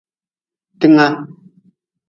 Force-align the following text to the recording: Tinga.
Tinga. 0.79 1.07